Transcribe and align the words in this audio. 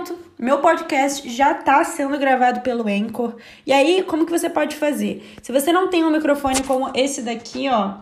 momento, 0.00 0.18
meu 0.38 0.58
podcast 0.58 1.28
já 1.28 1.52
está 1.52 1.84
sendo 1.84 2.18
gravado 2.18 2.60
pelo 2.60 2.88
Anchor. 2.88 3.34
E 3.66 3.72
aí, 3.72 4.02
como 4.02 4.24
que 4.24 4.32
você 4.32 4.48
pode 4.48 4.76
fazer? 4.76 5.22
Se 5.42 5.52
você 5.52 5.72
não 5.72 5.88
tem 5.88 6.04
um 6.04 6.10
microfone 6.10 6.62
como 6.62 6.90
esse 6.94 7.22
daqui, 7.22 7.68
ó, 7.68 7.94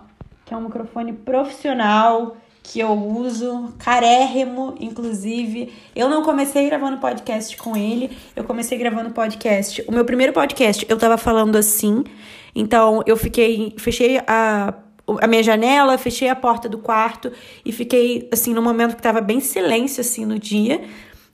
que 0.44 0.54
é 0.54 0.56
um 0.56 0.62
microfone 0.62 1.12
profissional 1.12 2.36
que 2.62 2.80
eu 2.80 2.92
uso, 2.92 3.72
carérrimo, 3.78 4.74
inclusive. 4.78 5.72
Eu 5.96 6.08
não 6.08 6.22
comecei 6.22 6.66
gravando 6.66 6.98
podcast 6.98 7.56
com 7.56 7.76
ele, 7.76 8.16
eu 8.36 8.44
comecei 8.44 8.76
gravando 8.76 9.10
podcast. 9.10 9.82
O 9.88 9.92
meu 9.92 10.04
primeiro 10.04 10.32
podcast, 10.32 10.84
eu 10.88 10.98
tava 10.98 11.16
falando 11.16 11.56
assim, 11.56 12.04
então 12.54 13.02
eu 13.06 13.16
fiquei, 13.16 13.74
fechei 13.78 14.20
a 14.26 14.74
a 15.22 15.26
minha 15.26 15.42
janela, 15.42 15.96
fechei 15.96 16.28
a 16.28 16.36
porta 16.36 16.68
do 16.68 16.76
quarto 16.76 17.32
e 17.64 17.72
fiquei 17.72 18.28
assim 18.30 18.52
no 18.52 18.60
momento 18.60 18.94
que 18.94 19.00
tava 19.00 19.22
bem 19.22 19.40
silêncio 19.40 20.02
assim 20.02 20.26
no 20.26 20.38
dia 20.38 20.82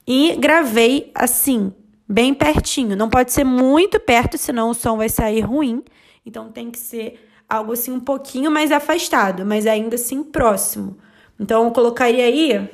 e 0.07 0.35
gravei 0.35 1.11
assim, 1.15 1.73
bem 2.07 2.33
pertinho. 2.33 2.95
Não 2.95 3.09
pode 3.09 3.31
ser 3.31 3.43
muito 3.43 3.99
perto, 3.99 4.37
senão 4.37 4.69
o 4.69 4.73
som 4.73 4.97
vai 4.97 5.09
sair 5.09 5.41
ruim. 5.41 5.83
Então 6.25 6.51
tem 6.51 6.69
que 6.71 6.79
ser 6.79 7.19
algo 7.49 7.73
assim 7.73 7.91
um 7.91 7.99
pouquinho 7.99 8.51
mais 8.51 8.71
afastado, 8.71 9.45
mas 9.45 9.65
ainda 9.65 9.95
assim 9.95 10.23
próximo. 10.23 10.97
Então 11.39 11.65
eu 11.65 11.71
colocaria 11.71 12.25
aí, 12.25 12.69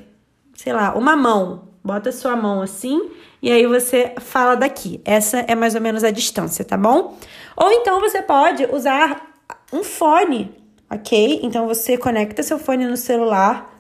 sei 0.54 0.74
lá, 0.74 0.94
uma 0.96 1.16
mão. 1.16 1.70
Bota 1.84 2.12
sua 2.12 2.36
mão 2.36 2.62
assim 2.62 3.10
e 3.42 3.52
aí 3.52 3.66
você 3.66 4.14
fala 4.20 4.56
daqui. 4.56 5.02
Essa 5.04 5.40
é 5.40 5.56
mais 5.56 5.74
ou 5.74 5.82
menos 5.82 6.04
a 6.04 6.12
distância, 6.12 6.64
tá 6.64 6.78
bom? 6.78 7.18
Ou 7.58 7.72
então 7.72 8.00
você 8.00 8.22
pode 8.22 8.66
usar 8.72 9.30
um 9.74 9.84
fone, 9.84 10.56
ok? 10.90 11.40
Então 11.42 11.68
você 11.68 11.98
conecta 11.98 12.44
seu 12.44 12.60
fone 12.60 12.86
no 12.86 12.96
celular, 12.96 13.76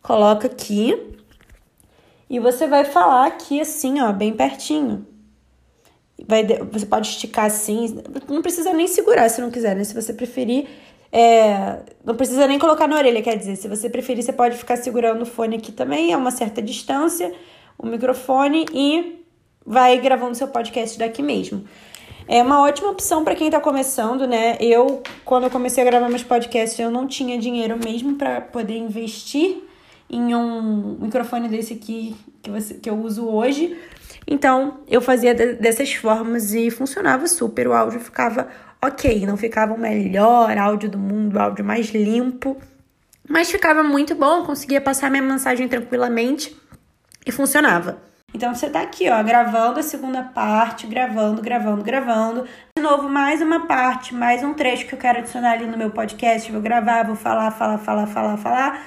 coloca 0.00 0.46
aqui 0.46 1.14
e 2.28 2.38
você 2.38 2.66
vai 2.66 2.84
falar 2.84 3.26
aqui 3.26 3.60
assim, 3.60 4.00
ó, 4.00 4.12
bem 4.12 4.32
pertinho. 4.32 5.06
Vai, 6.26 6.44
você 6.70 6.86
pode 6.86 7.08
esticar 7.08 7.46
assim, 7.46 8.02
não 8.28 8.40
precisa 8.40 8.72
nem 8.72 8.86
segurar 8.86 9.28
se 9.28 9.40
não 9.40 9.50
quiser, 9.50 9.74
né? 9.74 9.84
Se 9.84 9.94
você 9.94 10.12
preferir, 10.12 10.66
é, 11.12 11.80
não 12.04 12.16
precisa 12.16 12.46
nem 12.46 12.58
colocar 12.58 12.88
na 12.88 12.96
orelha, 12.96 13.22
quer 13.22 13.36
dizer, 13.36 13.56
se 13.56 13.68
você 13.68 13.90
preferir, 13.90 14.22
você 14.22 14.32
pode 14.32 14.56
ficar 14.56 14.76
segurando 14.76 15.22
o 15.22 15.26
fone 15.26 15.56
aqui 15.56 15.70
também, 15.70 16.12
a 16.12 16.16
uma 16.16 16.30
certa 16.30 16.62
distância, 16.62 17.32
o 17.78 17.86
microfone 17.86 18.66
e 18.72 19.24
vai 19.64 19.98
gravando 19.98 20.34
seu 20.34 20.48
podcast 20.48 20.98
daqui 20.98 21.22
mesmo. 21.22 21.64
É 22.26 22.42
uma 22.42 22.62
ótima 22.62 22.90
opção 22.90 23.22
para 23.22 23.34
quem 23.34 23.48
está 23.48 23.60
começando, 23.60 24.26
né? 24.26 24.56
Eu, 24.58 25.02
quando 25.24 25.44
eu 25.44 25.50
comecei 25.50 25.82
a 25.82 25.86
gravar 25.86 26.08
meus 26.08 26.22
podcasts, 26.22 26.78
eu 26.78 26.90
não 26.90 27.06
tinha 27.06 27.38
dinheiro 27.38 27.78
mesmo 27.78 28.14
para 28.14 28.40
poder 28.40 28.76
investir 28.76 29.62
em 30.08 30.34
um 30.34 30.98
microfone 31.00 31.48
desse 31.48 31.74
aqui 31.74 32.16
que, 32.42 32.50
você, 32.50 32.74
que 32.74 32.88
eu 32.88 32.96
uso 32.96 33.26
hoje. 33.26 33.76
Então, 34.26 34.78
eu 34.88 35.00
fazia 35.00 35.34
dessas 35.34 35.92
formas 35.94 36.54
e 36.54 36.70
funcionava 36.70 37.26
super. 37.26 37.68
O 37.68 37.72
áudio 37.72 38.00
ficava 38.00 38.48
ok, 38.82 39.26
não 39.26 39.36
ficava 39.36 39.74
o 39.74 39.78
melhor 39.78 40.56
áudio 40.56 40.90
do 40.90 40.98
mundo, 40.98 41.36
o 41.36 41.40
áudio 41.40 41.64
mais 41.64 41.90
limpo, 41.90 42.56
mas 43.28 43.50
ficava 43.50 43.82
muito 43.82 44.14
bom, 44.14 44.44
conseguia 44.44 44.80
passar 44.80 45.10
minha 45.10 45.22
mensagem 45.22 45.66
tranquilamente 45.68 46.54
e 47.26 47.32
funcionava. 47.32 47.98
Então 48.34 48.52
você 48.52 48.68
tá 48.68 48.82
aqui, 48.82 49.08
ó, 49.08 49.22
gravando 49.22 49.78
a 49.78 49.82
segunda 49.82 50.22
parte, 50.22 50.88
gravando, 50.88 51.40
gravando, 51.40 51.84
gravando. 51.84 52.44
De 52.76 52.82
novo, 52.82 53.08
mais 53.08 53.40
uma 53.40 53.66
parte, 53.66 54.12
mais 54.12 54.42
um 54.42 54.52
trecho 54.52 54.86
que 54.86 54.94
eu 54.94 54.98
quero 54.98 55.20
adicionar 55.20 55.52
ali 55.52 55.66
no 55.66 55.78
meu 55.78 55.90
podcast. 55.90 56.50
Vou 56.50 56.60
gravar, 56.60 57.04
vou 57.04 57.14
falar, 57.14 57.52
falar, 57.52 57.78
falar, 57.78 58.06
falar, 58.08 58.36
falar. 58.36 58.86